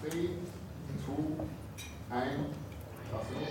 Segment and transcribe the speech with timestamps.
[0.00, 0.08] Tre,
[1.06, 1.12] to,
[2.12, 2.38] én.
[3.12, 3.50] Vær så god.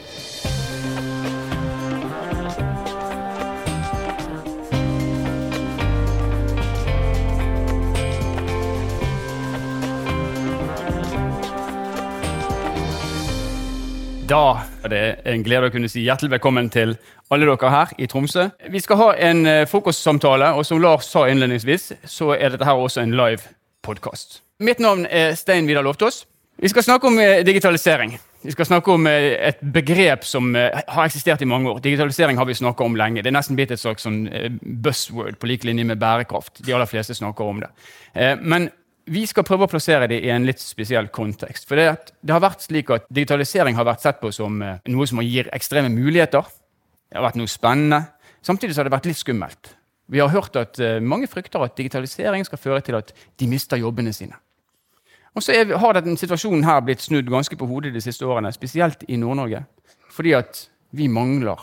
[14.29, 16.95] Da er det en glede å kunne si hjertelig velkommen til
[17.29, 18.47] alle dere her i Tromsø.
[18.73, 22.73] Vi skal ha en eh, frokostsamtale, og som Lars sa innledningsvis, så er dette her
[22.73, 23.53] også en live
[23.85, 24.41] podkast.
[24.59, 26.25] Mitt navn er Stein Vidar Loftaas.
[26.61, 28.17] Vi skal snakke om eh, digitalisering.
[28.43, 31.79] Vi skal snakke om eh, et begrep som eh, har eksistert i mange år.
[31.83, 33.23] Digitalisering har vi snakka om lenge.
[33.23, 34.25] Det er nesten blitt et slags sånn,
[34.83, 36.59] buzzword på lik linje med bærekraft.
[36.65, 37.69] De aller fleste snakker om det.
[38.43, 38.67] Men
[39.09, 41.63] vi skal prøve å plassere det i en litt spesiell kontekst.
[41.69, 45.23] For det, det har vært slik at Digitalisering har vært sett på som noe som
[45.23, 46.43] gir ekstreme muligheter.
[47.07, 48.03] Det har vært noe spennende.
[48.43, 49.73] Samtidig har det vært litt skummelt.
[50.11, 54.11] Vi har hørt at mange frykter at digitalisering skal føre til at de mister jobbene
[54.13, 54.35] sine.
[55.37, 58.51] Og så er, har denne situasjonen her blitt snudd ganske på hodet de siste årene,
[58.55, 59.63] spesielt i Nord-Norge.
[60.13, 60.63] Fordi at
[60.97, 61.59] vi mangler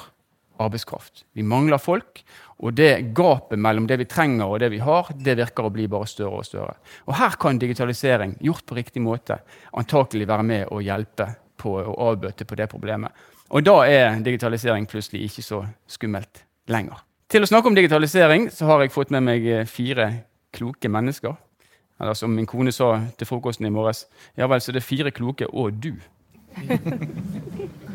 [0.63, 1.25] arbeidskraft.
[1.37, 2.23] Vi mangler folk,
[2.65, 5.89] og det gapet mellom det vi trenger og det vi har, det virker å bli
[5.93, 6.77] bare større og større.
[7.07, 9.41] Og her kan digitalisering, gjort på riktig måte,
[9.77, 11.29] antakelig være med å hjelpe
[11.61, 13.13] på å avbøte på det problemet.
[13.53, 17.03] Og da er digitalisering plutselig ikke så skummelt lenger.
[17.31, 20.09] Til å snakke om digitalisering så har jeg fått med meg eh, fire
[20.55, 21.35] kloke mennesker.
[22.01, 25.11] Eller som min kone sa til frokosten i morges, ja vel, så det er fire
[25.15, 25.95] kloke og du.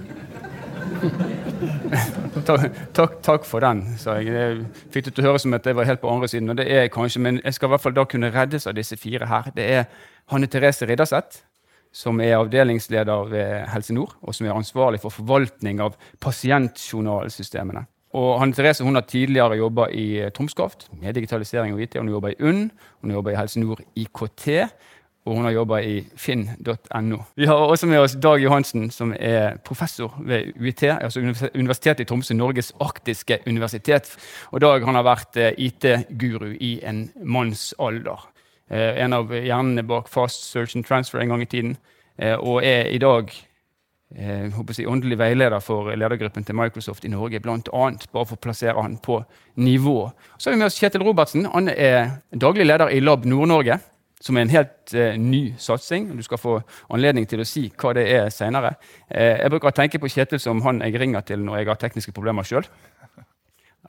[2.48, 4.34] takk, takk, takk for den, sa jeg.
[4.34, 6.58] Det fikk det til å høres som at jeg var helt på andre siden, og
[6.60, 8.98] det er jeg kanskje, men jeg skal i hvert fall da kunne reddes av disse
[9.00, 9.52] fire her.
[9.56, 9.88] Det er
[10.34, 11.44] Hanne Therese Ridderseth,
[11.92, 17.86] som er avdelingsleder ved Helse Nord, og som er ansvarlig for forvaltning av pasientjournalsystemene.
[18.18, 21.96] Og Hanne Therese hun har tidligere jobba i Tromskraft med digitalisering og IT.
[22.00, 24.48] Hun jobber i UNN, hun jobber i Helse Nord IKT,
[25.26, 27.18] og hun har jobba i finn.no.
[27.36, 31.22] Vi har også med oss Dag Johansen, som er professor ved UiT, altså
[31.54, 34.10] Universitetet i Tromsø, Norges arktiske universitet.
[34.52, 38.28] Og Dag han har vært eh, IT-guru i en mannsalder.
[38.72, 41.78] Eh, en av hjernene bak Fast Search and Transfer en gang i tiden,
[42.18, 43.30] eh, og er i dag
[44.16, 48.82] eh, jeg, åndelig veileder for ledergruppen til Microsoft i Norge, annet, bare for å plassere
[48.82, 49.22] han på
[49.56, 50.12] nivå.
[50.38, 51.48] Så har vi med oss Kjetil Robertsen.
[51.54, 53.80] Han er daglig leder i Lab Nord-Norge,
[54.22, 56.12] som er en helt eh, ny satsing.
[56.18, 56.60] Du skal få
[56.94, 58.76] anledning til å si hva det er senere.
[59.10, 61.82] Eh, jeg bruker å tenke på Kjetil som han jeg ringer til når jeg har
[61.82, 62.68] tekniske problemer sjøl.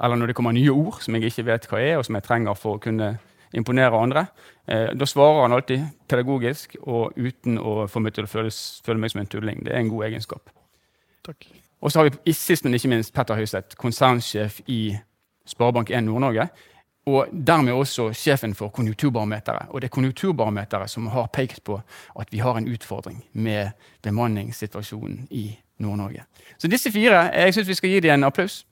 [0.03, 2.25] Eller når det kommer nye ord som jeg ikke vet hva er, og som jeg
[2.25, 3.13] trenger for å kunne
[3.55, 4.27] imponere andre.
[4.67, 8.51] Eh, da svarer han alltid pedagogisk og uten å få meg til å føle,
[8.85, 9.65] føle meg som en tulling.
[9.65, 10.51] Det er en god egenskap.
[11.25, 11.47] Takk.
[11.83, 14.99] Og så har vi i- sist, men ikke minst Petter Høiseth, konsernsjef i
[15.47, 16.49] Sparebank1 Nord-Norge.
[17.07, 19.67] Og dermed også sjefen for Konjunkturbarometeret.
[19.71, 21.83] Og det er Konjunkturbarometeret som har pekt på
[22.21, 26.23] at vi har en utfordring med bemanningssituasjonen i Nord-Norge.
[26.59, 28.65] Så disse fire, jeg syns vi skal gi dem en applaus.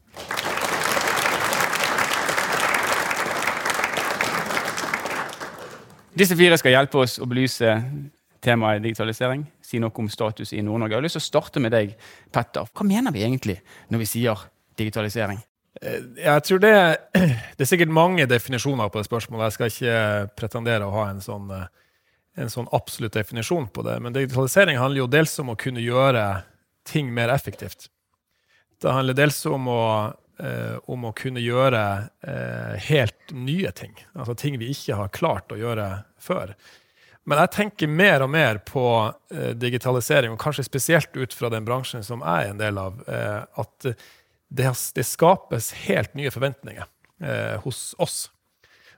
[6.20, 7.70] Disse fire skal hjelpe oss å belyse
[8.44, 9.44] temaet digitalisering.
[9.64, 10.92] Si noe om status i Nord-Norge.
[10.92, 11.94] Jeg har lyst til å starte med deg,
[12.32, 12.68] Petter.
[12.76, 13.56] Hva mener vi egentlig
[13.88, 14.42] når vi sier
[14.80, 15.40] digitalisering?
[15.80, 16.74] Eh, Jeg tror det,
[17.56, 19.46] det er sikkert mange definisjoner på det spørsmålet.
[19.48, 21.68] Jeg skal ikke pretendere å ha en sånn, eh,
[22.44, 23.96] en sånn absolutt definisjon på det.
[24.04, 26.26] Men digitalisering handler jo dels om å kunne gjøre
[26.88, 27.88] ting mer effektivt.
[28.80, 29.82] Det handler dels om å,
[30.42, 31.82] eh, om å kunne gjøre
[32.26, 33.94] eh, helt nye ting.
[34.14, 35.90] Altså ting vi ikke har klart å gjøre
[36.20, 36.54] før.
[37.28, 38.84] Men jeg tenker mer og mer på
[39.34, 42.98] eh, digitalisering, og kanskje spesielt ut fra den bransjen som jeg er en del av,
[43.06, 43.90] eh, at
[44.50, 46.86] det, det skapes helt nye forventninger
[47.22, 48.24] eh, hos oss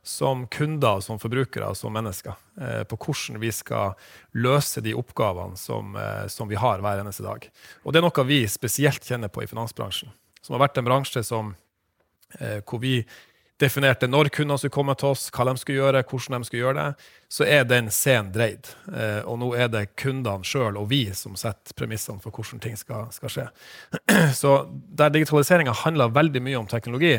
[0.03, 3.93] som kunder, som forbrukere, som mennesker, eh, på hvordan vi skal
[4.35, 5.95] løse de oppgavene som,
[6.33, 7.45] som vi har hver eneste dag.
[7.85, 10.11] Og det er noe vi spesielt kjenner på i finansbransjen,
[10.43, 11.55] som har vært en bransje som,
[12.39, 13.01] eh, hvor vi
[13.63, 16.79] definerte når kundene skulle komme til oss, hva de skulle gjøre, hvordan de skulle gjøre
[16.81, 18.73] det, så er den scenen dreid.
[18.91, 22.75] Eh, og nå er det kundene sjøl og vi som setter premissene for hvordan ting
[22.81, 23.47] skal, skal skje.
[24.41, 27.15] Så der digitaliseringa handler veldig mye om teknologi,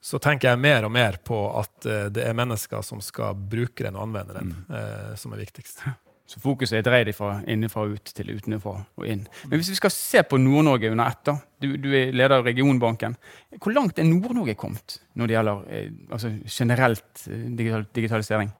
[0.00, 3.84] så tenker jeg mer og mer på at eh, det er mennesker som skal bruke
[3.84, 5.84] den og anvende den, eh, som er viktigst.
[6.30, 9.24] Så fokuset er dreid fra innenfra og ut til utenfra og inn.
[9.50, 11.30] Men hvis vi skal se på Nord-Norge under ett.
[11.60, 13.16] Du, du er leder av Regionbanken.
[13.56, 18.52] Hvor langt er Nord-Norge kommet når det gjelder eh, altså generelt eh, digital, digitalisering?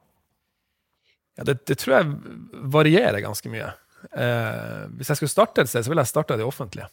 [1.39, 2.11] Ja, det, det tror jeg
[2.75, 3.71] varierer ganske mye.
[4.11, 6.91] Eh, hvis jeg skulle starte et sted, så ville jeg starte i det offentlige.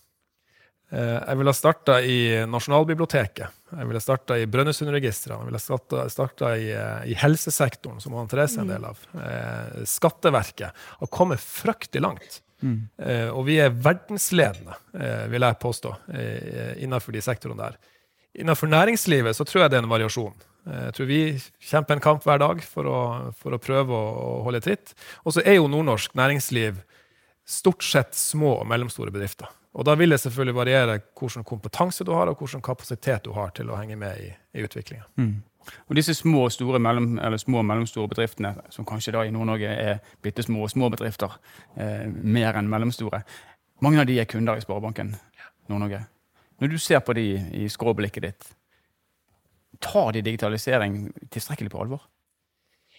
[0.91, 2.19] Eh, jeg ville starta i
[2.49, 3.57] Nasjonalbiblioteket.
[3.77, 5.43] Jeg ville starta i Brønnøysundregistrene.
[5.43, 8.99] Jeg ville starta i, eh, i, helsesektoren, som Anne Therese er en del av.
[9.15, 12.41] Eh, Skatteverket har kommet fryktelig langt.
[12.63, 12.89] Mm.
[12.99, 15.95] Eh, og vi er verdensledende, eh, vil jeg påstå,
[16.79, 17.77] innenfor de sektorene der.
[18.35, 20.35] Innenfor næringslivet så tror jeg det er en variasjon.
[20.69, 24.43] Jeg tror vi kjemper en kamp hver dag for å, for å prøve å, å
[24.45, 24.95] holde tritt.
[25.25, 26.83] Og så er jo nordnorsk næringsliv
[27.49, 29.49] stort sett små og mellomstore bedrifter.
[29.77, 33.53] Og da vil det selvfølgelig variere hvilken kompetanse du har, og hvilken kapasitet du har
[33.57, 35.05] til å henge med i, i utviklinga.
[35.21, 35.37] Mm.
[35.89, 40.65] Og disse små og mellom, mellomstore bedriftene, som kanskje da i Nord-Norge er bitte små
[40.65, 41.37] og små bedrifter,
[41.77, 43.23] eh, mer enn mellomstore,
[43.85, 45.13] mange av de er kunder i Sparebanken
[45.69, 46.07] Nord-Norge.
[46.59, 48.49] Når du ser på de i skråblikket ditt,
[49.85, 52.09] tar de digitalisering tilstrekkelig på alvor?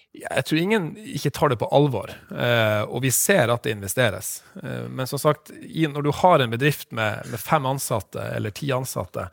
[0.10, 4.40] Jeg tror ingen ikke tar det på alvor, eh, og vi ser at det investeres.
[4.64, 9.28] Eh, men som sagt, når du har en bedrift med, fem ansatte eller ti ansatte,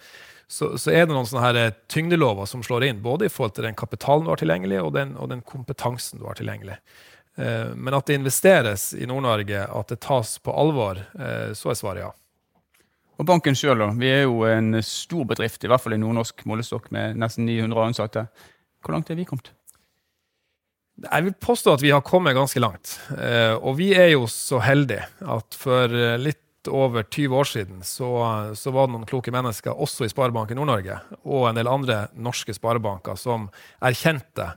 [0.46, 3.78] så, er det noen sånne her tyngdelover som slår inn, både i forhold til den
[3.78, 6.76] kapitalen du har tilgjengelig, og den, og den kompetansen du har tilgjengelig.
[7.40, 11.00] Eh, men at det investeres i Nord-Norge, at det tas på alvor,
[11.56, 12.12] så er svaret ja.
[13.16, 13.94] Og banken sjøl, da.
[13.96, 17.94] Vi er jo en stor bedrift, i hvert fall i nordnorsk målestokk, med nesten 900
[17.94, 18.28] ansatte.
[18.84, 19.54] Hvor langt er vi kommet?
[20.96, 22.96] Jeg vil påstå at vi har kommet ganske langt.
[23.18, 27.82] Eh, og vi er jo så heldige at for eh, litt over 20 år siden
[27.86, 28.08] så,
[28.54, 32.56] så var det noen kloke mennesker også i Sparebanken Nord-Norge og en del andre norske
[32.56, 33.48] sparebanker som
[33.86, 34.48] erkjente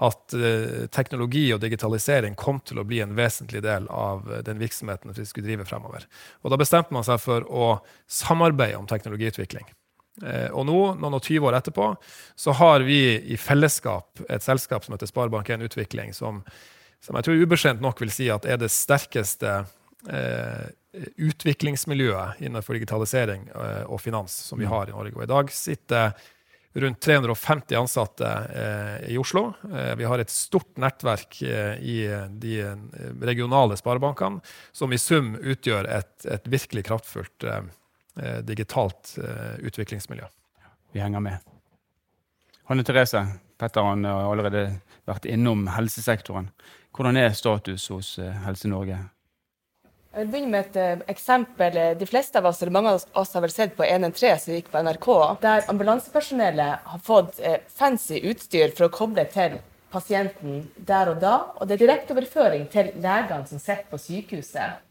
[0.00, 5.12] at uh, teknologi og digitalisering kom til å bli en vesentlig del av den virksomheten
[5.12, 6.06] vi skulle drive fremover.
[6.40, 7.74] Og da bestemte man seg for å
[8.08, 9.68] samarbeide om teknologiutvikling.
[10.22, 11.92] Eh, og nå, noen og 20 år etterpå,
[12.38, 13.00] så har vi
[13.32, 16.42] i fellesskap et selskap som heter Sparebank1 Utvikling, som,
[17.00, 19.62] som, jeg tror ubeskjent nok vil si at er det sterkeste
[20.10, 20.66] eh,
[21.30, 24.74] utviklingsmiljøet innenfor digitalisering eh, og finans som vi mm.
[24.74, 25.16] har i Norge.
[25.16, 26.12] Og i dag sitter
[26.72, 29.48] rundt 350 ansatte eh, i Oslo.
[29.72, 31.96] Eh, vi har et stort nettverk eh, i
[32.30, 32.60] de
[33.26, 34.38] regionale sparebankene,
[34.72, 37.62] som i sum utgjør et, et virkelig kraftfullt Eh,
[38.42, 40.26] digitalt eh, utviklingsmiljø.
[40.92, 41.38] Vi henger med.
[42.70, 43.24] Hanne Therese,
[43.58, 44.64] Petter han har allerede
[45.08, 46.50] vært innom helsesektoren.
[46.96, 48.98] Hvordan er status hos eh, Helse-Norge?
[50.10, 51.76] Jeg vil begynne med et eksempel.
[51.94, 54.72] De fleste av oss, eller mange av oss har vel sett på 113 som gikk
[54.72, 55.10] på NRK,
[55.44, 57.38] der ambulansepersonellet har fått
[57.70, 59.60] fancy utstyr for å koble til
[59.94, 61.36] pasienten der og da.
[61.60, 64.82] Og det er direkteoverføring til legene som sitter på sykehuset.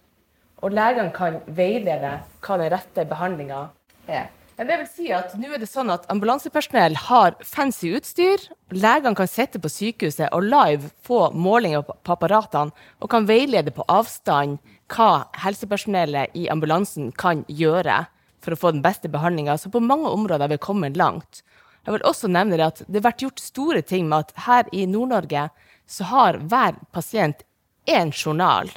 [0.60, 3.64] Og legene kan veilede hva den rette behandlinga
[4.08, 4.28] er.
[4.60, 8.42] Men det vil si at nå er det sånn at Ambulansepersonell har fancy utstyr.
[8.76, 13.86] Legene kan sitte på sykehuset og live få målinger på apparatene og kan veilede på
[13.88, 14.58] avstand
[14.92, 18.02] hva helsepersonellet i ambulansen kan gjøre
[18.44, 19.56] for å få den beste behandlinga.
[19.56, 21.40] Så på mange områder har vi kommet langt.
[21.88, 24.84] Jeg vil også nevne at det har vært gjort store ting med at her i
[24.92, 25.48] Nord-Norge
[25.88, 27.48] så har hver pasient
[27.88, 28.68] én journal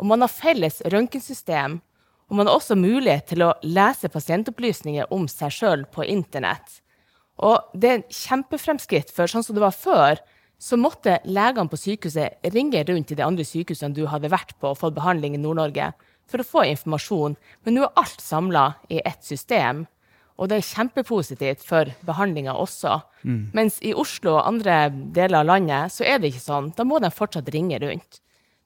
[0.00, 1.78] og man har felles røntgensystem.
[2.30, 6.78] Og man har også mulighet til å lese pasientopplysninger om seg sjøl på internett.
[7.42, 10.20] Og det er en kjempefremskritt, for sånn som det var før,
[10.60, 14.72] så måtte legene på sykehuset ringe rundt til de andre sykehusene du hadde vært på
[14.72, 15.90] og fått behandling i Nord-Norge,
[16.30, 17.34] for å få informasjon.
[17.64, 19.86] Men nå er alt samla i ett system.
[20.40, 23.00] Og det er kjempepositivt for behandlinga også.
[23.24, 23.40] Mm.
[23.56, 26.70] Mens i Oslo og andre deler av landet så er det ikke sånn.
[26.76, 28.20] Da må de fortsatt ringe rundt.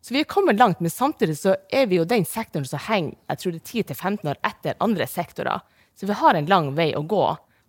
[0.04, 3.14] Så vi er kommet langt, men samtidig så er vi jo den sektoren som henger
[3.32, 5.62] jeg det er 10-15 år etter andre sektorer.
[5.96, 7.22] Så vi har en lang vei å gå,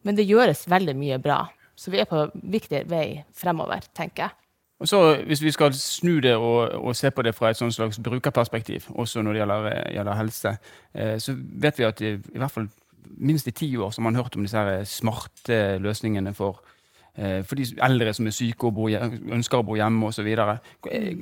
[0.03, 1.45] men det gjøres veldig mye bra.
[1.79, 4.35] Så vi er på viktig vei fremover, tenker jeg.
[4.83, 8.01] Og så Hvis vi skal snu det og, og se på det fra et slags
[8.03, 10.57] brukerperspektiv, også når det gjelder, gjelder helse,
[10.93, 12.67] eh, så vet vi at i, i, hvert fall
[13.15, 16.74] minst i ti år så har man hørt om disse smarte løsningene for Eh,
[17.47, 20.27] for de eldre som er syke og hjem, ønsker å bo hjemme osv.
[20.27, 21.21] Eh,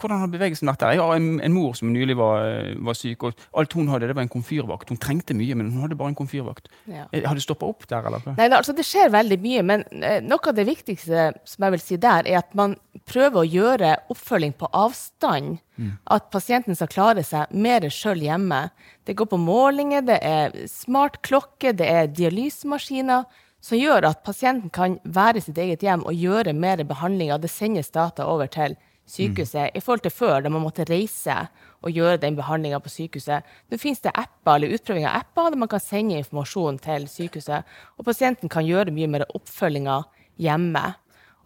[0.00, 0.96] hvordan har bevegelsen vært der?
[0.96, 4.08] Jeg har en, en mor som nylig var, eh, var, syk, og alt hun hadde,
[4.10, 4.90] det var en komfyrvakt.
[4.90, 6.66] Hun trengte mye, men hun hadde bare en komfyrvakt.
[6.90, 7.06] Ja.
[7.14, 8.26] Har det stoppa opp der, eller?
[8.34, 9.84] Nei, altså Det skjer veldig mye, men
[10.26, 12.74] noe av det viktigste som jeg vil si der, er at man
[13.06, 15.60] prøver å gjøre oppfølging på avstand.
[15.80, 15.92] Mm.
[16.12, 18.66] At pasienten skal klare seg mer sjøl hjemme.
[19.06, 24.98] Det går på målinger, det er smartklokke, det er dialysemaskiner som gjør at pasienten kan
[25.04, 27.40] være i sitt eget hjem og gjøre mer behandlinger.
[27.40, 28.76] Det sendes data over til
[29.10, 29.76] sykehuset mm.
[29.76, 31.36] i forhold til før, da man måtte reise
[31.80, 33.46] og gjøre den behandlinga på sykehuset.
[33.68, 37.68] Nå finnes det apper eller utprøving av apper der man kan sende informasjon til sykehuset.
[37.98, 40.02] Og pasienten kan gjøre mye mer oppfølginga
[40.40, 40.84] hjemme.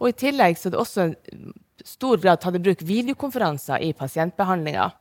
[0.00, 1.16] Og i tillegg så er det også en
[1.84, 4.92] stor grad tatt i bruk videokonferanser i pasientbehandlinga.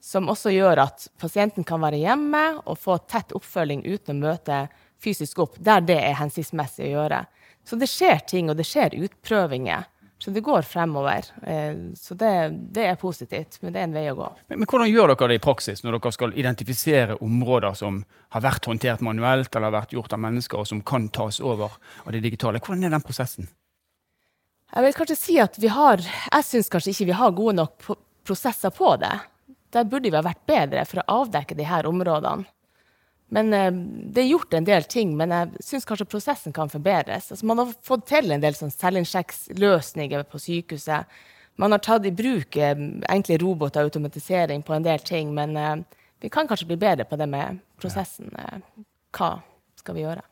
[0.00, 4.60] som også gjør at pasienten kan være hjemme og få tett oppfølging uten å møte
[5.02, 7.24] fysisk opp, der det er hensiktsmessig å gjøre.
[7.66, 9.88] Så det skjer ting, og det skjer utprøvinger.
[10.20, 11.24] Så det går fremover.
[11.42, 14.26] Eh, så det, det, er positivt, men det er en vei å gå.
[14.50, 18.02] Men, men, Hvordan gjør dere det i praksis når dere skal identifisere områder som
[18.36, 21.72] har vært håndtert manuelt eller har vært gjort av mennesker, og som kan tas over
[22.04, 22.60] av det digitale?
[22.60, 23.48] Hvordan er den prosessen?
[24.70, 27.88] Jeg vil kanskje si at vi har Jeg syns kanskje ikke vi har gode nok
[28.28, 29.14] prosesser på det.
[29.72, 32.44] Der burde vi ha vært bedre for å avdekke de her områdene.
[33.34, 33.72] Men eh,
[34.14, 37.30] Det er gjort en del ting, men jeg syns kanskje prosessen kan forbedres.
[37.30, 41.20] Altså, man har fått til en del sånn selvinnsjekksløsninger på sykehuset.
[41.60, 42.74] Man har tatt i bruk eh,
[43.12, 45.76] enkle roboter og automatisering på en del ting, men eh,
[46.20, 48.34] vi kan kanskje bli bedre på det med prosessen.
[49.16, 49.36] Hva
[49.80, 50.29] skal vi gjøre?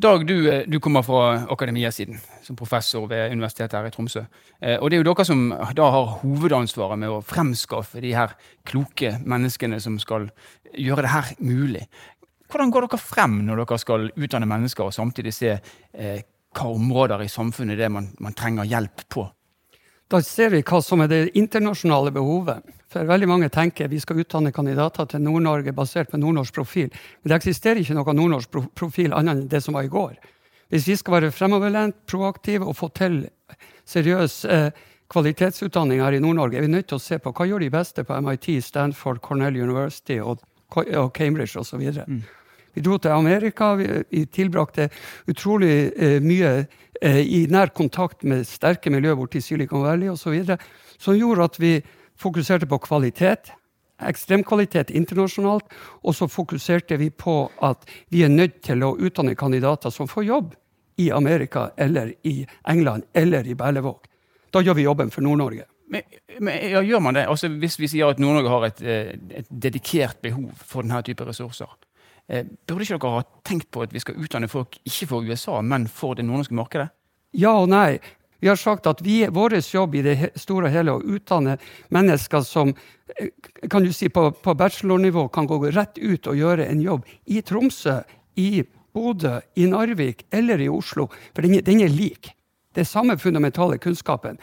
[0.00, 4.22] Dag, du, eh, du kommer fra akademiasiden som professor ved Universitetet her i Tromsø.
[4.60, 5.42] Eh, og det er jo dere som
[5.76, 8.32] da har hovedansvaret med å fremskaffe de her
[8.64, 10.30] kloke menneskene som skal
[10.72, 11.82] gjøre det her mulig.
[12.48, 16.24] Hvordan går dere frem når dere skal utdanne mennesker og samtidig se eh,
[16.56, 19.26] hva områder i samfunnet det er man, man trenger hjelp på?
[20.10, 22.66] Da ser vi hva som er det internasjonale behovet.
[22.90, 26.88] For veldig mange tenker vi skal utdanne kandidater til Nord-Norge basert på nordnorsk profil.
[27.22, 30.16] Men det eksisterer ikke noe nordnorsk profil annet enn det som var i går.
[30.70, 33.22] Hvis vi skal være fremoverlent, proaktive og få til
[33.90, 34.68] seriøs eh,
[35.10, 38.06] kvalitetsutdanning her i Nord-Norge, er vi nødt til å se på hva gjør de beste
[38.06, 40.42] på MIT, Stanford, Cornell University og,
[40.74, 41.86] og Cambridge osv.
[42.06, 42.22] Mm.
[42.74, 43.74] Vi dro til Amerika.
[43.78, 44.88] Vi, tilbrakte
[45.30, 46.52] utrolig eh, mye
[47.00, 50.56] eh, i nær kontakt med sterke miljøer borti Silicon Valley osv.
[50.98, 51.72] Som gjorde at vi
[52.20, 53.52] fokuserte på kvalitet.
[54.00, 55.66] Ekstremkvalitet internasjonalt.
[56.04, 60.28] Og så fokuserte vi på at vi er nødt til å utdanne kandidater som får
[60.28, 60.54] jobb
[61.00, 64.06] i Amerika eller i England eller i Berlevåg.
[64.50, 65.64] Da gjør vi jobben for Nord-Norge.
[65.90, 66.02] Men,
[66.38, 67.26] men ja, gjør man det?
[67.30, 71.26] Altså, hvis vi sier at Nord-Norge har et, eh, et, dedikert behov for denne type
[71.26, 71.70] ressurser,
[72.30, 75.88] burde ikke dere ha tenkt på at vi skal utdanne folk ikke for USA, men
[75.90, 76.90] for det nordnorske markedet?
[77.36, 77.98] Ja og nei.
[78.40, 81.58] Vi har sagt at vi, vår jobb i det store og hele er å utdanne
[81.92, 83.28] mennesker som eh,
[83.68, 87.42] kan du si, på, på bachelornivå kan gå rett ut og gjøre en jobb i
[87.44, 88.00] Tromsø,
[88.40, 88.62] i
[88.94, 91.10] Bodø, i Narvik eller i Oslo.
[91.34, 92.32] For den, den er lik.
[92.74, 94.40] Det er samme fundamentale kunnskapen.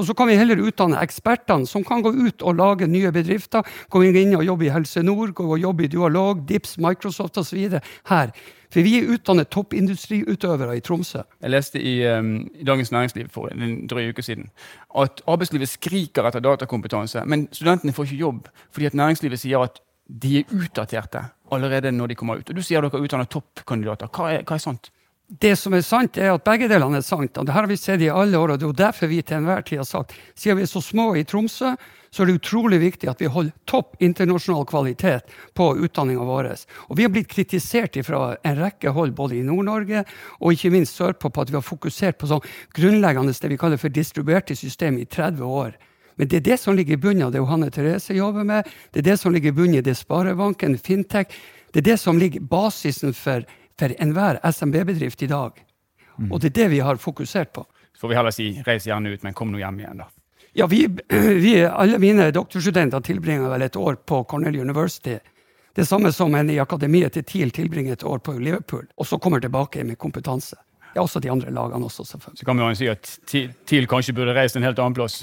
[0.00, 3.66] Og så kan vi heller utdanne ekspertene som kan gå ut og lage nye bedrifter.
[3.92, 7.76] Gå inn og jobbe i Helse Nord, gå og jobbe i Dualog, Dips, Microsoft osv.
[8.08, 8.32] her.
[8.70, 11.24] For vi er utdannet toppindustriutøvere i Tromsø.
[11.42, 14.48] Jeg leste i, um, i Dagens Næringsliv for en drøy uke siden
[14.96, 19.82] at arbeidslivet skriker etter datakompetanse, men studentene får ikke jobb fordi at næringslivet sier at
[20.22, 22.50] de er utdaterte allerede når de kommer ut.
[22.50, 24.08] Og Du sier dere utdanner toppkandidater.
[24.08, 24.90] Hva er, hva er sant?
[25.30, 27.38] Det som er sant, er at begge delene er sant.
[27.38, 28.50] og Det har vi sett i alle år.
[28.50, 30.82] og Det er jo derfor vi til enhver tid har sagt siden vi er så
[30.82, 31.76] små i Tromsø,
[32.10, 36.48] så er det utrolig viktig at vi holder topp internasjonal kvalitet på utdanninga vår.
[36.90, 40.02] Og vi har blitt kritisert fra en rekke hold, både i Nord-Norge
[40.40, 42.42] og ikke minst sørpå, på at vi har fokusert på sånn
[42.74, 45.78] grunnleggende det vi kaller for distribuerte system i 30 år.
[46.16, 48.66] Men det er det som ligger i bunnen av det Johanne Therese jobber med.
[48.90, 51.30] Det er det som ligger i bunnen i det Sparebanken, Fintech.
[51.72, 53.46] Det er det som ligger basisen for
[53.80, 55.58] for enhver SMB-bedrift i dag.
[56.18, 56.30] Mm.
[56.30, 57.64] Og det er det vi har fokusert på.
[57.96, 60.08] Så får vi heller si reis gjerne ut, men kom nå hjem igjen, da.
[60.52, 60.86] Ja, vi,
[61.44, 65.18] vi, alle mine doktorstudenter tilbringer vel et år på Cornell University.
[65.74, 69.18] Det samme som en i akademiet til TIL tilbringer et år på Liverpool, og så
[69.18, 70.58] kommer tilbake med kompetanse.
[70.94, 72.38] Ja, også de andre lagene også, selvfølgelig.
[72.38, 73.10] Så kan vi jo si at
[73.66, 75.20] TIL kanskje burde reist en helt annen plass.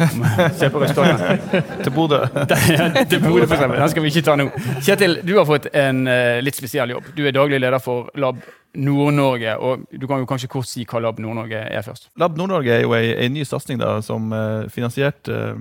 [0.60, 1.62] Se på restauranten.
[1.82, 2.20] Til Bodø.
[3.10, 3.80] Til Bodø, for eksempel.
[3.80, 4.50] Den skal vi ikke ta nå.
[4.84, 7.08] Kjetil, du har fått en uh, litt spesiell jobb.
[7.16, 8.44] Du er daglig leder for Lab
[8.76, 9.56] Nord-Norge.
[9.56, 12.10] og Du kan jo kanskje kort si hva Lab Nord-Norge er først?
[12.20, 15.56] Lab Nord-Norge er jo ei, ny satsing som er uh, finansiert uh,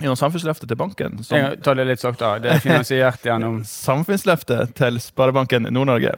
[0.00, 1.22] gjennom Samfunnsløftet til banken.
[1.22, 2.36] Som, ta det litt sakte.
[2.42, 6.16] Det er finansiert gjennom Samfunnsløftet til Sparebanken Nord-Norge.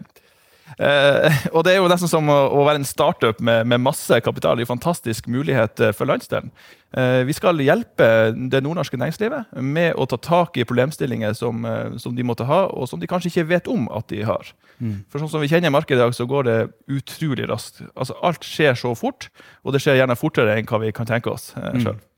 [0.79, 4.19] Eh, og det er jo nesten som å, å være en startup med, med, masse
[4.25, 4.57] kapital.
[4.57, 6.53] Det er en fantastisk mulighet eh, for landsdelen.
[6.97, 8.09] Eh, vi skal hjelpe
[8.51, 12.65] det nordnorske næringslivet med å ta tak i problemstillinger som, eh, som, de måtte ha,
[12.71, 14.55] og som de kanskje ikke vet om at de har.
[14.79, 15.03] Mm.
[15.11, 16.59] For sånn som vi kjenner markedet i dag, så går det
[16.91, 17.83] utrolig raskt.
[17.95, 19.31] Altså, alt skjer så fort,
[19.63, 21.97] og det skjer gjerne fortere enn hva vi kan tenke oss eh, sjøl.
[21.99, 22.11] Mm.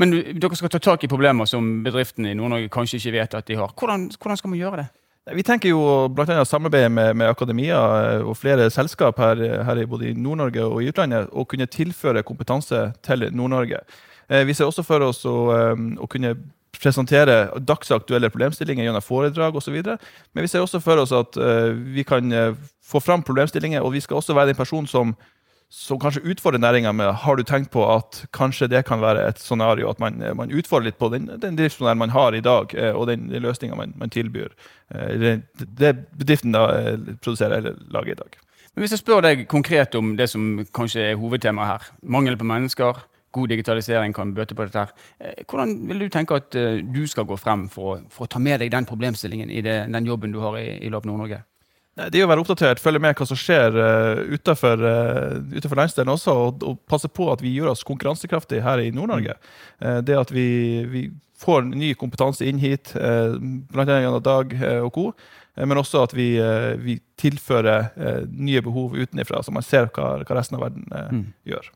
[0.00, 3.48] Men dere skal ta tak i problemer som bedriftene i Nord-Norge kanskje ikke vet at
[3.48, 3.74] de har.
[3.76, 4.86] Hvordan, hvordan skal man gjøre det?
[5.30, 6.44] Vi tenker jo bl.a.
[6.44, 10.88] samarbeide med, med, akademia eh, og flere selskap her, her både i Nord-Norge og i
[10.90, 13.84] utlandet, og kunne tilføre kompetanse til Nord-Norge.
[14.26, 16.34] Eh, vi ser også for oss å, eh, å kunne
[16.82, 19.76] presentere dagsaktuelle problemstillinger gjennom foredrag osv.
[20.34, 21.36] Men vi ser også for oss at
[21.94, 22.32] vi kan
[22.82, 25.12] få fram problemstillinger, og vi skal også være den personen som,
[25.72, 29.38] som kanskje utfordrer næringa med Har du tenkt på at kanskje det kan være et
[29.40, 32.92] scenario at man, man utfordrer litt på den, den driftsmodellen man har i dag, eh,
[32.92, 34.52] og den, den løsninga man, man, tilbyr?
[34.92, 35.32] Eh, det,
[35.80, 38.36] det bedriften da eh, produserer eller lager i dag.
[38.74, 42.44] Men Hvis jeg spør deg konkret om det som kanskje er hovedtemaet her, mangel på
[42.44, 43.00] mennesker,
[43.32, 44.78] god digitalisering kan bøte på dette.
[44.78, 45.44] her.
[45.48, 48.60] Hvordan vil du tenke at du skal gå frem for å, for å ta med
[48.60, 51.40] deg den problemstillingen i det, den jobben du har i, i Lab Nord-Norge?
[51.92, 56.32] Det er å være oppdatert, følge med hva som skjer uh, utenfor, uh, landsdelen også,
[56.32, 59.36] og, og, passe på at vi gjør oss konkurransekraftige her i Nord-Norge.
[59.76, 60.46] Uh, det at vi,
[60.88, 61.04] vi,
[61.42, 63.84] får ny kompetanse inn hit, uh, bl.a.
[63.84, 64.56] gjennom Dag
[64.86, 65.06] og co.,
[65.52, 66.30] men også at vi,
[66.80, 67.90] vi tilfører
[68.32, 71.26] nye behov utenfra, så man ser hva, hva resten av verden mm.
[71.50, 71.66] gjør.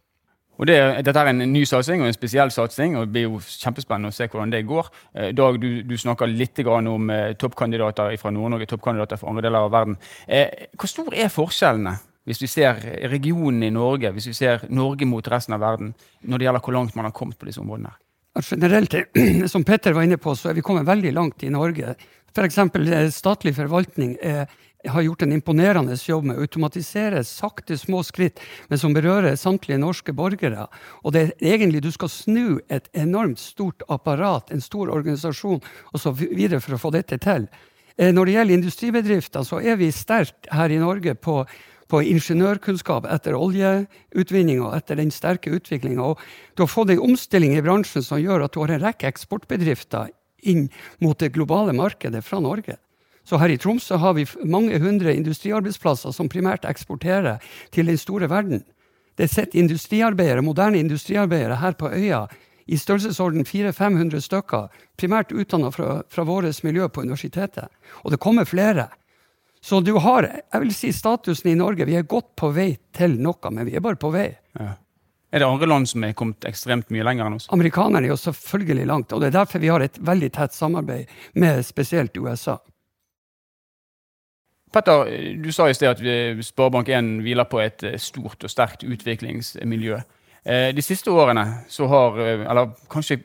[0.56, 3.40] Og det, Dette er en ny satsing og en spesiell satsing, og det blir jo
[3.40, 4.90] kjempespennende å se hvordan det går.
[5.14, 9.68] Eh, Dag, du, du snakker litt om eh, toppkandidater fra Nord-Norge, toppkandidater fra andre deler
[9.68, 9.98] av verden.
[10.26, 11.96] Eh, hvor stor er forskjellene
[12.26, 12.80] hvis vi ser
[13.12, 15.92] regionen i Norge, hvis vi ser Norge mot resten av verden,
[16.26, 17.92] når det gjelder hvor langt man har kommet på disse områdene?
[18.42, 18.96] Generelt,
[19.52, 21.94] som Petter var inne på, så er vi kommet veldig langt i Norge.
[22.36, 22.58] F.eks.
[23.14, 24.50] statlig forvaltning er
[24.88, 29.80] har gjort en imponerende jobb med å automatisere sakte, små skritt, men som berører samtlige
[29.82, 30.66] norske borgere.
[31.04, 35.62] Og det er egentlig du skal snu et enormt stort apparat, en stor organisasjon,
[35.92, 37.48] og så videre for å få dette til.
[37.96, 41.40] Eh, når det gjelder industribedrifter, så er vi sterkt her i Norge på,
[41.88, 46.12] på ingeniørkunnskap etter oljeutvinning og etter den sterke utviklinga.
[46.54, 50.12] Du har fått en omstilling i bransjen som gjør at du har en rekke eksportbedrifter
[50.46, 50.68] inn
[51.02, 52.76] mot det globale markedet fra Norge.
[53.26, 57.42] Så her i Tromsø har vi mange hundre industriarbeidsplasser som primært eksporterer
[57.74, 58.62] til den store verden.
[59.18, 62.26] Det sitter industriarbeidere, moderne industriarbeidere her på øya
[62.66, 64.68] i størrelsesorden 400-500 stykker,
[64.98, 67.68] primært utdanna fra, fra vårt miljø på universitetet.
[68.04, 68.88] Og det kommer flere.
[69.62, 71.86] Så du har jeg vil si, statusen i Norge.
[71.86, 74.28] Vi er godt på vei til noe, men vi er bare på vei.
[74.58, 74.74] Ja.
[75.34, 77.48] Er det andre land som er kommet ekstremt mye lenger enn oss?
[77.54, 79.12] Amerikanerne er jo selvfølgelig langt.
[79.12, 82.60] og Det er derfor vi har et veldig tett samarbeid med spesielt USA.
[84.72, 85.10] Petter,
[85.42, 86.02] du sa i sted at
[86.44, 90.00] Sparebank1 hviler på et eh, stort og sterkt utviklingsmiljø.
[90.44, 93.20] Eh, de siste årene så har, eh, eller kanskje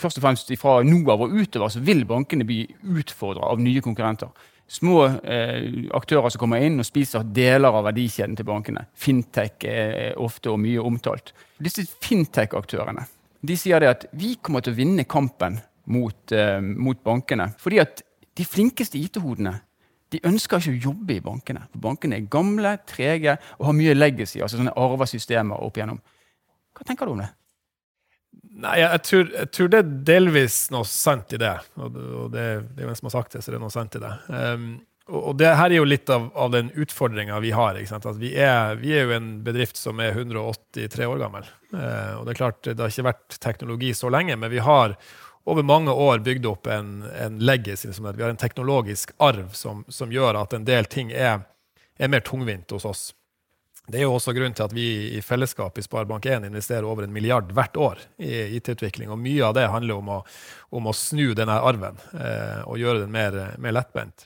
[0.00, 2.64] først og fremst fra nå av og utover, så vil bankene bli
[2.98, 4.34] utfordra av nye konkurrenter.
[4.68, 8.86] Små eh, aktører som kommer inn og spiser deler av verdikjeden til bankene.
[8.96, 11.34] Fintech er ofte og mye omtalt.
[11.62, 13.06] Disse fintech-aktørene
[13.44, 15.58] de sier det at vi kommer til å vinne kampen
[15.92, 17.50] mot, eh, mot bankene.
[17.60, 18.02] Fordi at
[18.34, 19.60] de flinkeste IT-hodene
[20.14, 21.64] de ønsker ikke å jobbe i bankene.
[21.72, 25.98] For bankene er gamle, trege og har mye legacy, altså sånne arva systemer opp igjennom.
[26.74, 27.30] Hva tenker du om det?
[28.54, 31.54] Nei, jeg tror, jeg tror, det er delvis noe sant i det.
[31.80, 33.96] Og det, det er jo en som har sagt det, så det er noe sant
[33.98, 34.12] i det.
[34.30, 34.68] Um,
[35.10, 37.76] og det her er jo litt av, av den utfordringa vi har.
[37.76, 41.50] Vi er, vi, er, jo en bedrift som er 183 år gammel.
[41.74, 44.94] Uh, og Det er klart, det har ikke vært teknologi så lenge, men vi har
[45.44, 47.88] over mange år bygd opp en, en legacy.
[47.88, 51.44] Liksom, vi har en teknologisk arv som, som gjør at en del ting er,
[51.98, 53.04] er, mer tungvint hos oss.
[53.86, 57.12] Det er jo også grunnen til at vi i fellesskap i Sparebank1 investerer over en
[57.12, 59.10] milliard hvert år i IT-utvikling.
[59.12, 60.20] Og mye av det handler om å,
[60.72, 64.24] om å snu denne arven eh, og gjøre den mer, mer lettbent.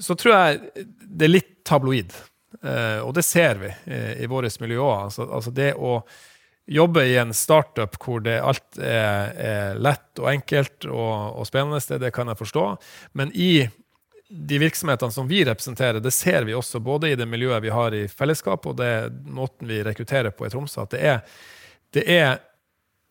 [0.00, 2.16] Så tror jeg det er litt tabloid,
[2.64, 5.04] eh, og det ser vi eh, i våre miljøer.
[5.10, 5.98] Altså, altså det å
[6.66, 11.82] jobbe i en startup hvor det alt er, er lett og enkelt og, og spennende,
[11.88, 12.66] det, det kan jeg forstå.
[13.20, 13.66] Men i
[14.34, 17.94] de virksomhetene som vi representerer, det ser vi også både i det miljøet vi har
[17.94, 21.20] i fellesskap, og det måten vi rekrutterer på i Tromsø, at det er,
[21.94, 22.40] det er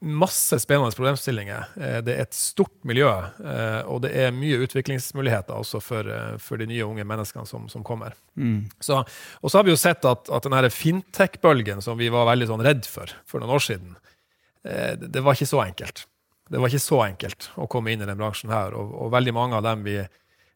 [0.03, 1.65] masse spennende problemstillinger.
[1.79, 6.37] Eh, det er et stort miljø, eh, og det er mye utviklingsmuligheter også for, eh,
[6.43, 8.15] for de nye unge menneskene som, som kommer.
[8.35, 8.69] Mm.
[8.83, 8.99] Så,
[9.41, 12.65] og så har vi jo sett at, at denne fintech-bølgen som vi var veldig sånn
[12.65, 13.95] redd for for noen år siden,
[14.63, 16.05] det, det, var ikke så enkelt.
[16.51, 19.33] Det var ikke så enkelt å komme inn i den bransjen her, og, og veldig
[19.35, 19.97] mange av dem vi,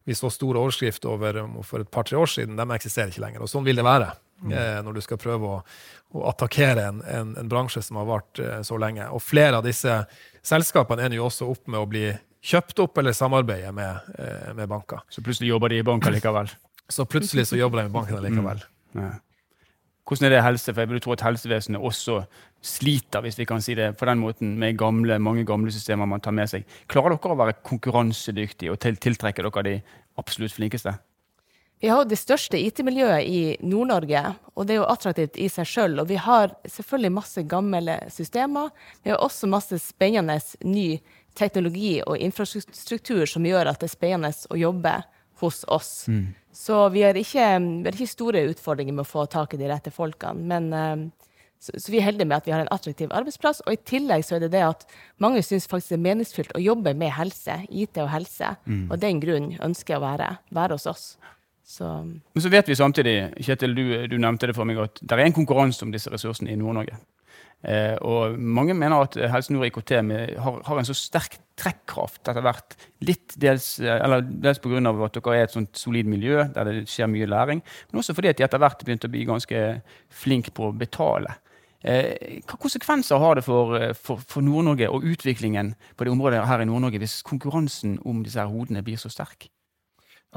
[0.07, 3.43] vi så store overskrifter over for et par-tre år siden, de eksisterer ikke lenger.
[3.43, 4.86] Og sånn vil det være mm.
[4.86, 5.58] når du skal prøve å,
[6.15, 9.08] å attakkere en, en, en, bransje som har vart eh, så lenge.
[9.13, 10.00] Og flere av disse
[10.45, 12.08] selskapene ender jo også opp med å bli
[12.47, 15.04] kjøpt opp eller samarbeide med, eh, med banker.
[15.10, 16.52] Så plutselig jobber de i banker likevel?
[16.89, 18.62] Så plutselig så jobber de i banken likevel.
[18.93, 19.02] Mm.
[19.02, 19.10] Ja.
[20.08, 20.71] Hvordan er det helse?
[20.71, 22.21] For jeg vil tro at helsevesenet også
[22.63, 26.23] sliter hvis vi kan si det på den måten, med gamle, mange gamle systemer man
[26.23, 26.63] tar med seg.
[26.88, 29.76] Klarer dere å være konkurransedyktige og tiltrekke dere de
[30.23, 30.95] absolutt flinkeste?
[31.79, 34.23] Vi har jo det største IT-miljøet i Nord-Norge,
[34.57, 35.99] og det er jo attraktivt i seg sjøl.
[36.01, 38.71] Og vi har selvfølgelig masse gamle systemer.
[39.05, 40.87] Vi har også masse spennende ny
[41.37, 44.95] teknologi og infrastruktur som gjør at det er spennende å jobbe
[45.43, 45.91] hos oss.
[46.57, 49.69] Så vi har, ikke, vi har ikke store utfordringer med å få tak i de
[49.69, 50.49] rette folkene.
[50.49, 51.29] Men, eh,
[51.61, 53.61] så, så vi er heldige med at vi har en attraktiv arbeidsplass.
[53.67, 54.89] Og i tillegg så er det det at
[55.21, 58.55] mange syns faktisk det er meningsfylt å jobbe med helse, IT og helse.
[58.87, 61.09] Og av den grunn ønsker jeg å være, være hos oss.
[61.67, 65.17] Så Men så vet vi samtidig, Kjetil, du, du nevnte det for meg, at det
[65.17, 66.95] er en konkurranse om disse ressursene i Nord-Norge.
[67.67, 69.91] Eh, og mange mener at Helse Nord IKT
[70.38, 72.77] har, har en så sterk trekkraft etter hvert.
[73.03, 74.80] Litt dels, eh, eller dels pga.
[74.80, 78.30] at dere er et sånt solid miljø der det skjer mye læring, men også fordi
[78.30, 79.65] at de etter hvert begynte å bli ganske
[80.08, 81.36] flinke på å betale.
[81.84, 86.47] Eh, hva konsekvenser har det for, eh, for, for Nord-Norge og utviklingen på det området
[86.47, 89.49] her i Nord-Norge hvis konkurransen om disse hodene blir så sterk?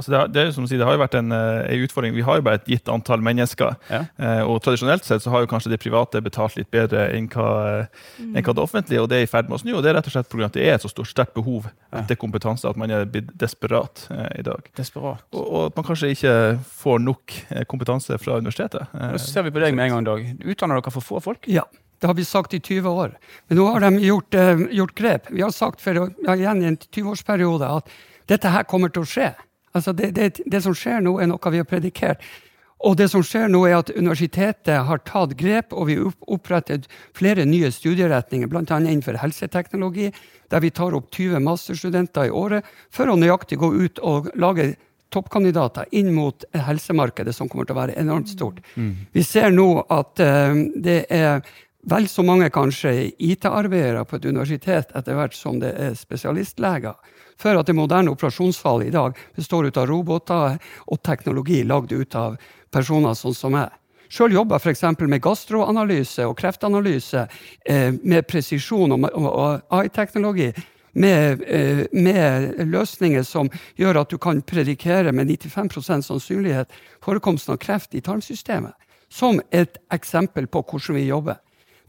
[0.00, 1.60] Altså det, har, det, er jo som å si, det har jo vært en, eh,
[1.74, 2.14] en utfordring.
[2.16, 3.76] Vi har jo bare et gitt antall mennesker.
[3.92, 4.00] Ja.
[4.16, 7.50] Eh, og tradisjonelt sett så har jo kanskje det private betalt litt bedre enn hva,
[8.24, 9.74] enn hva det offentlige, og det er i ferd med å snu.
[9.76, 10.48] Og det er rett og slett pga.
[10.48, 14.06] at det er et så stort sterkt behov etter kompetanse at man er blitt desperat
[14.14, 14.72] eh, i dag.
[14.78, 15.22] Desperat.
[15.34, 16.34] Og, og at man kanskje ikke
[16.80, 18.88] får nok eh, kompetanse fra universitetet.
[18.94, 20.26] Eh, Da ser vi på deg med en gang, Dag.
[20.48, 21.44] Utdanner dere for få folk?
[21.50, 21.66] Ja,
[22.00, 23.16] det har vi sagt i 20 år.
[23.48, 25.30] Men nå har de gjort, eh, gjort grep.
[25.30, 27.90] Vi har sagt for ja, igjen i en 20-årsperiode at
[28.30, 29.34] dette her kommer til å skje.
[29.76, 32.24] Altså det, det, det som skjer nå, er noe vi har predikert.
[32.80, 37.44] Og det som skjer nå er at Universitetet har tatt grep, og vi opprettet flere
[37.44, 38.64] nye studieretninger, bl.a.
[38.64, 40.08] innenfor helseteknologi,
[40.50, 44.72] der vi tar opp 20 masterstudenter i året for å nøyaktig gå ut og lage
[45.12, 48.62] toppkandidater inn mot helsemarkedet, som kommer til å være enormt stort.
[49.12, 51.42] Vi ser nå at uh, det er
[51.82, 56.96] vel så mange kanskje IT-arbeidere på et universitet etter hvert som det er spesialistleger.
[57.40, 62.14] For at det moderne operasjonsfallet i dag består ut av roboter og teknologi lagd ut
[62.14, 62.36] av
[62.70, 63.70] personer sånn som meg.
[64.10, 64.98] Sjøl jobber jeg f.eks.
[65.06, 67.24] med gastroanalyse og kreftanalyse
[67.64, 70.50] eh, med presisjon og, og, og AI-teknologi.
[70.92, 73.46] Med, eh, med løsninger som
[73.78, 76.72] gjør at du kan predikere med 95% sannsynlighet
[77.04, 78.74] forekomsten av kreft i tarmsystemet.
[79.08, 81.38] Som et eksempel på hvordan vi jobber.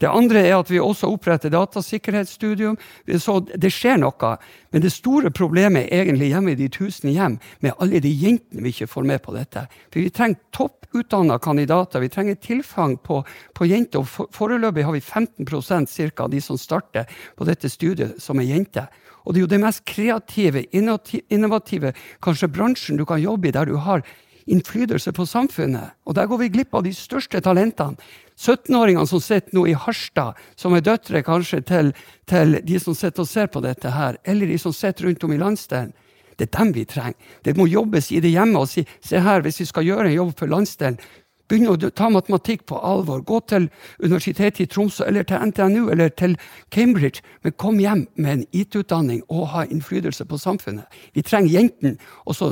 [0.02, 2.74] Det andre er at vi også oppretter datasikkerhetsstudium.
[3.22, 4.32] Så det skjer noe.
[4.74, 8.64] Men det store problemet er egentlig hjemme i de tusen hjem, med alle de jentene
[8.64, 9.62] vi ikke får med på dette.
[9.92, 12.02] For vi trenger topputdanna kandidater.
[12.02, 13.20] Vi trenger tilfang på,
[13.54, 14.02] på jenter.
[14.02, 17.06] og Foreløpig har vi 15% cirka, av de som starter
[17.38, 18.90] på dette studiet, som er jenter.
[19.22, 23.70] Og det er jo det mest kreative, innovative, kanskje bransjen du kan jobbe i, der
[23.70, 24.02] du har
[24.46, 25.96] innflytelse på samfunnet.
[26.06, 27.96] Og der går vi glipp av de største talentene.
[28.42, 31.92] 17-åringene som sitter nå i Harstad, som er døtre kanskje til,
[32.26, 35.34] til de som sitter og ser på dette her, eller de som sitter rundt om
[35.34, 35.92] i landsdelen.
[36.38, 37.18] Det er dem vi trenger.
[37.44, 40.16] Det må jobbes i det hjemme og si se her, hvis vi skal gjøre en
[40.16, 40.96] jobb for landsdelen,
[41.52, 43.20] begynne å ta matematikk på alvor.
[43.20, 43.68] Gå til
[44.00, 46.38] Universitetet i Tromsø eller til NTNU eller til
[46.72, 50.88] Cambridge, men kom hjem med en IT-utdanning og ha innflytelse på samfunnet.
[51.12, 51.96] Vi trenger jentene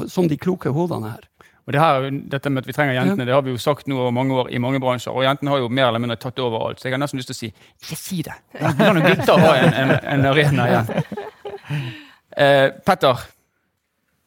[0.09, 1.30] som de kloke hodene her.
[1.71, 3.95] Og det her, dette med at vi trenger jentene, det har vi jo sagt nå
[3.95, 5.15] over mange år i mange bransjer.
[5.15, 6.81] Og jentene har jo mer eller mindre tatt over alt.
[6.81, 8.35] Så jeg har nesten lyst til å si ikke si det.
[8.59, 10.91] Hvordan gutter ha en, en, en arena igjen.
[12.41, 13.19] Eh, Petter,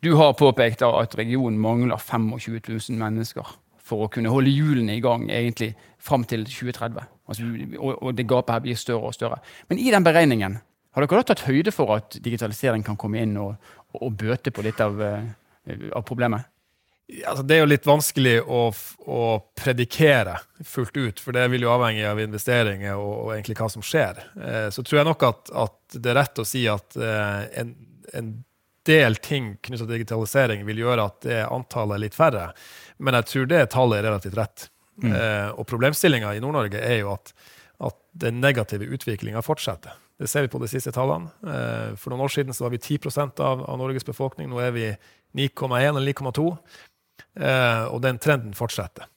[0.03, 3.47] du har påpekt at regionen mangler 25 000 mennesker
[3.79, 5.69] for å kunne holde hjulene i gang egentlig
[6.03, 6.99] fram til 2030.
[7.31, 7.47] Altså,
[7.79, 9.39] og, og det gapet her blir større og større.
[9.71, 10.59] Men i den beregningen,
[10.93, 13.55] har dere da tatt høyde for at digitalisering kan komme inn og,
[13.93, 16.51] og, og bøte på litt av, eh, av problemet?
[17.27, 18.61] Altså, det er jo litt vanskelig å,
[19.05, 19.23] å
[19.59, 23.85] predikere fullt ut, for det vil jo avhenge av investeringer og, og egentlig hva som
[23.85, 24.21] skjer.
[24.39, 27.73] Eh, så tror jeg nok at, at det er rett å si at eh, en,
[28.17, 28.33] en
[28.87, 32.49] del ting knyttet til digitalisering vil gjøre at det antallet er litt færre,
[32.97, 34.69] men jeg tror det tallet er relativt rett.
[35.01, 37.33] Eh, og problemstillinga i Nord-Norge er jo at,
[37.83, 39.95] at den negative utviklinga fortsetter.
[40.19, 41.31] Det ser vi på de siste tallene.
[41.41, 44.51] Eh, for noen år siden så var vi 10 av, av Norges befolkning.
[44.51, 44.87] Nå er vi
[45.35, 46.45] 9,1 eller 9,2.
[47.39, 49.09] Eh, og den trenden fortsetter.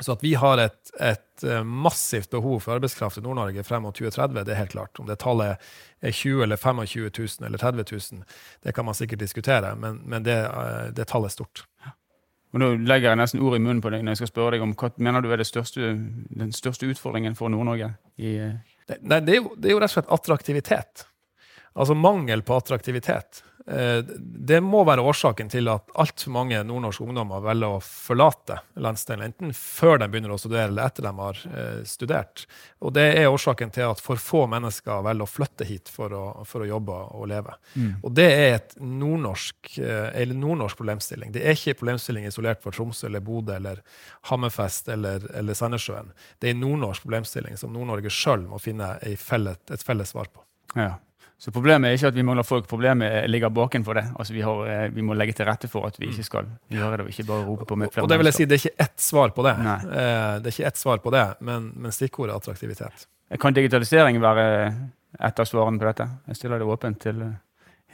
[0.00, 3.94] Så at vi har et, et eh, massivt behov for arbeidskraft i Nord-Norge frem mot
[3.94, 4.98] 2030, det er helt klart.
[4.98, 5.68] Om det tallet
[6.00, 8.24] er 20 eller 25 000 eller 30 000,
[8.66, 11.64] det kan man sikkert diskutere, men, men det, eh, det tallet er stort.
[12.48, 14.64] Og Nå legger jeg nesten ord i munnen på deg når jeg skal spørre deg
[14.64, 15.92] om hva mener du er det største,
[16.40, 17.92] den største utfordringen for Nord-Norge?
[19.04, 21.04] Nei, det er, jo, det er jo rett og slett attraktivitet.
[21.78, 23.42] Altså mangel på attraktivitet.
[23.68, 23.98] Eh,
[24.48, 29.50] Det må være årsaken til at altfor mange nordnorske ungdommer velger å forlate landsdelen, enten
[29.52, 32.46] før de begynner å studere eller etter de har eh, studert.
[32.80, 36.22] Og det er årsaken til at for få mennesker velger å flytte hit for å,
[36.48, 37.56] for å jobbe og leve.
[38.02, 41.34] Og det er et nordnorsk, eh, eller nordnorsk problemstilling.
[41.34, 43.82] Det er ikke en problemstilling isolert for Tromsø eller Bodø eller
[44.30, 46.14] Hammerfest eller, eller Sandnessjøen.
[46.40, 50.40] Det er en nordnorsk problemstilling som Nord-Norge sjøl må finne felles, et felles svar på.
[50.78, 50.94] ja.
[51.38, 54.02] Så problemet er ikke at vi mangler folk, problemet ligger bakenfor det.
[54.18, 56.96] Altså vi, har, eh, vi må legge til rette for at vi ikke skal gjøre
[56.98, 58.64] det, og ikke bare rope på med flere Og det vil jeg si, det er
[58.64, 59.52] ikke ett svar på det.
[59.54, 63.06] Eh, Det er ikke ett svar på det, men, men stikkordet er attraktivitet.
[63.38, 64.46] Kan digitalisering være
[65.20, 66.08] et av svarene på dette?
[66.26, 67.36] Jeg stiller det åpent til eh,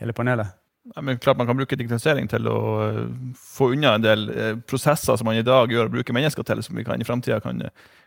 [0.00, 0.46] hele panelet.
[0.92, 3.04] Ja, men klart Man kan bruke digitalisering til å eh,
[3.40, 6.60] få unna en del eh, prosesser som man i dag gjør og bruker mennesker til,
[6.66, 7.62] som vi kan i framtida kan,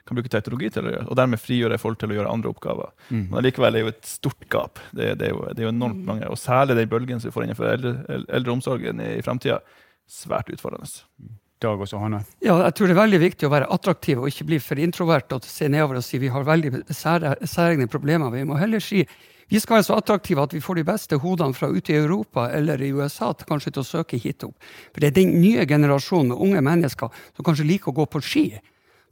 [0.05, 1.07] kan bruke teknologi til å gjøre.
[1.09, 2.93] Og dermed frigjøre folk til å gjøre andre oppgaver.
[3.09, 3.23] Mm.
[3.31, 4.83] Men allikevel er det jo et stort gap.
[4.91, 6.29] Det, det, er, jo, det er jo enormt mange.
[6.29, 9.59] Og særlig den bølgen som vi får innenfor eldre, eldreomsorgen i framtida.
[10.07, 10.91] Svært utfordrende.
[11.63, 12.19] Dag også, Hanne.
[12.45, 15.33] Ja, jeg tror det er veldig viktig å være attraktiv og ikke bli for introvert
[15.33, 18.29] og se nedover og si vi har veldig særegne problemer.
[18.35, 19.01] Vi må heller si
[19.47, 22.49] vi skal være så attraktive at vi får de beste hodene fra ute i Europa
[22.53, 24.57] eller i USA til kanskje til å søke hit opp.
[24.91, 28.21] For det er den nye generasjonen med unge mennesker som kanskje liker å gå på
[28.27, 28.45] ski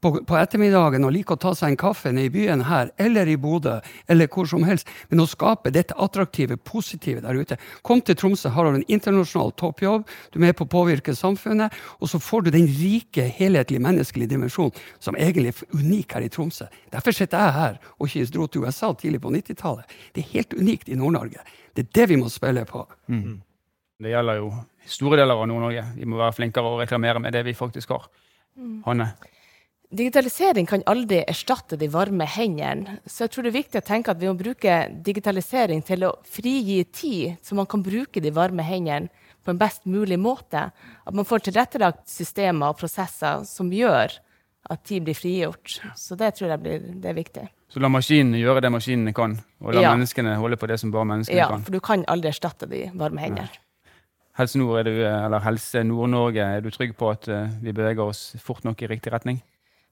[0.01, 3.29] på, på ettermiddagen og liker å ta seg en kaffe nede i byen her, eller
[3.29, 3.77] i Bodø,
[4.11, 4.89] eller hvor som helst.
[5.09, 7.57] Men å skape dette attraktive, positive der ute.
[7.85, 11.73] Kom til Tromsø, har du en internasjonal toppjobb, du er med på å påvirke samfunnet,
[11.99, 16.31] og så får du den rike, helhetlige menneskelige dimensjonen som egentlig er unik her i
[16.33, 16.69] Tromsø.
[16.93, 19.97] Derfor sitter jeg her, og ikke dro til USA tidlig på 90-tallet.
[20.13, 21.43] Det er helt unikt i Nord-Norge.
[21.75, 22.85] Det er det vi må spille på.
[24.03, 24.51] Det gjelder jo
[24.91, 25.85] store deler av Nord-Norge.
[25.95, 28.09] Vi må være flinkere å reklamere med det vi faktisk har.
[28.85, 29.09] Hanne?
[29.95, 32.97] Digitalisering kan aldri erstatte de varme hendene.
[33.07, 34.73] Så jeg tror det er viktig å tenke at vi må bruke
[35.05, 39.07] digitalisering til å frigi tid, så man kan bruke de varme hendene
[39.45, 40.65] på en best mulig måte.
[41.05, 44.17] At man får tilrettelagt systemer og prosesser som gjør
[44.73, 45.77] at tid blir frigjort.
[45.95, 47.45] Så det tror jeg blir, det er viktig.
[47.71, 49.93] Så la maskinene gjøre det maskinene kan, og la Ja.
[49.95, 51.61] menneskene holde på det som bare menneskene Ja, kan.
[51.63, 53.49] for du kan aldri erstatte de varme hendene.
[54.35, 58.35] Helse Nord, du, eller Helse Nord-Norge, er du trygg på at eh, vi beveger oss
[58.43, 59.41] fort nok i riktig retning?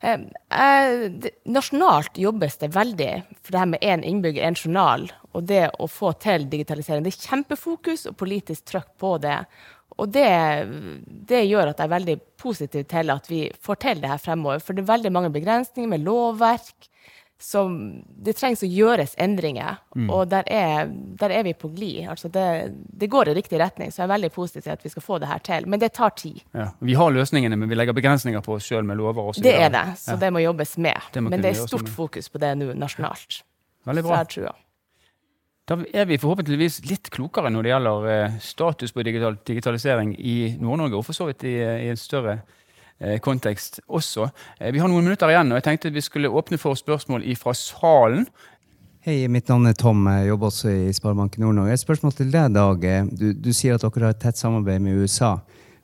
[0.04, 1.12] Eh,
[1.48, 5.88] nasjonalt jobbes det veldig for det her med én innbygger, én journal, og det å
[5.88, 7.06] få til digitalisering.
[7.06, 9.38] Det er kjempefokus og politisk trøkk på det.
[9.96, 10.28] Og det,
[11.30, 14.60] det gjør at jeg er veldig positiv til at vi får til det her fremover.
[14.60, 16.89] For det er veldig mange begrensninger med lovverk.
[17.43, 17.73] Som
[18.23, 20.88] det trengs å gjøres endringer, og der er,
[21.19, 22.06] der er vi på glid.
[22.08, 22.45] Altså det,
[22.95, 25.17] det går i riktig retning, så jeg er veldig positiv til at vi skal få
[25.19, 25.67] det her til.
[25.67, 26.39] Men det tar tid.
[26.56, 26.69] Ja.
[26.79, 29.43] Vi har løsningene, men vi legger begrensninger på oss sjøl med lover osv.
[29.43, 30.21] Det er det, så Ja.
[30.23, 31.10] det må jobbes med.
[31.12, 31.91] Det må Men det er stort med.
[31.99, 33.41] fokus på det nå nasjonalt.
[33.86, 34.15] Veldig bra.
[34.15, 34.56] Så jeg tror.
[35.67, 40.58] Da er vi forhåpentligvis litt klokere når det gjelder eh, status på digital, digitalisering i
[40.60, 42.62] Nord-Norge, og for så vidt i, i en større eh,
[43.24, 44.30] kontekst også.
[44.60, 47.54] Eh, vi har noen minutter igjen, og jeg tenkte vi skulle åpne for spørsmål fra
[47.58, 48.28] salen.
[49.04, 50.06] Hei, mitt navn er Tom.
[50.08, 51.74] Jeg jobber også i Sparebanken Nord-Norge.
[51.76, 52.86] Et spørsmål til deg, Dag.
[53.12, 55.36] Du, du sier at dere har et tett samarbeid med USA.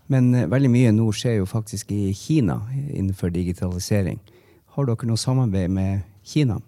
[0.08, 4.22] Men eh, veldig mye nå skjer jo faktisk i Kina innenfor digitalisering.
[4.78, 6.62] Har dere noe samarbeid med Kina?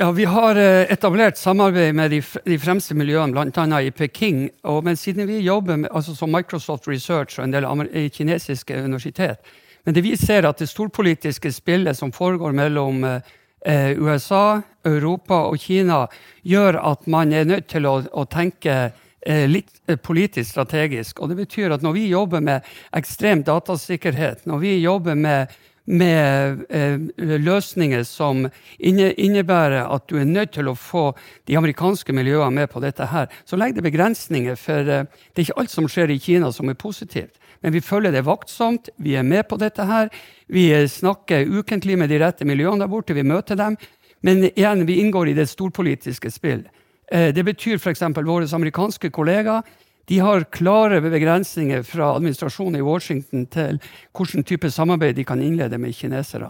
[0.00, 3.80] Ja, Vi har eh, etablert samarbeid med de, fremste miljøene, bl.a.
[3.84, 4.46] i Peking.
[4.64, 7.66] Og, men siden vi jobber med, altså som Microsoft Research og en del
[8.08, 9.44] kinesiske universitet
[9.84, 13.20] Men det vi ser at det storpolitiske spillet som foregår mellom eh,
[13.66, 16.06] eh, USA, Europa og Kina,
[16.42, 21.20] gjør at man er nødt til å, å tenke eh, litt eh, politisk strategisk.
[21.20, 22.64] Og det betyr at når vi jobber med
[22.96, 28.44] ekstrem datasikkerhet, når vi jobber med med eh, løsninger som
[28.78, 31.10] inne, innebærer at du er nødt til å få
[31.48, 34.58] de amerikanske miljøene med på dette her, så legger det begrensninger.
[34.60, 37.40] For eh, det er ikke alt som skjer i Kina som er positivt.
[37.60, 38.88] Men vi følger det vaktsomt.
[38.96, 40.12] Vi er med på dette her.
[40.48, 43.16] Vi eh, snakker ukentlig med de rette miljøene der borte.
[43.16, 43.76] Vi møter dem.
[44.22, 46.64] Men igjen, vi inngår i det storpolitiske spill.
[47.12, 48.04] Eh, det betyr f.eks.
[48.16, 49.62] våre amerikanske kollegaer
[50.10, 53.76] de har klare begrensninger fra administrasjonen i Washington til
[54.10, 56.48] hvilken type samarbeid de kan innlede med kinesere.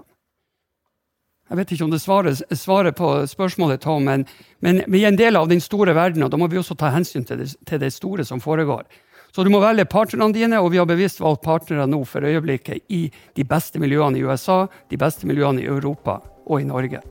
[1.50, 4.24] Jeg vet ikke om det svarer, svarer på spørsmålet, Tom, men,
[4.64, 6.88] men vi er en del av den store verden, og da må vi også ta
[6.94, 8.88] hensyn til det, til det store som foregår.
[9.28, 12.88] Så du må velge partnerne dine, og vi har bevisst valgt partnere nå for øyeblikket
[12.88, 17.04] i de beste miljøene i USA, de beste miljøene i Europa og i Norge.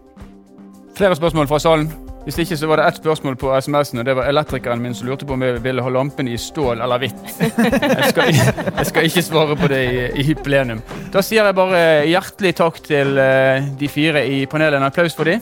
[0.97, 2.08] Flere spørsmål fra salen?
[2.29, 5.07] Hvis ikke så var det ett spørsmål på SMS-en, og det var elektrikeren min som
[5.09, 7.23] lurte på om jeg ville ha lampen i stål eller hvitt.
[7.41, 10.83] Jeg skal, jeg skal ikke svare på det i, i plenum.
[11.09, 14.77] Da sier jeg bare hjertelig takk til eh, de fire i panelet.
[14.77, 15.41] En applaus for dem.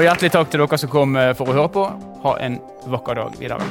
[0.00, 1.88] Og hjertelig takk til dere som kom eh, for å høre på.
[2.24, 2.56] Ha en
[2.88, 3.68] vakker dag videre.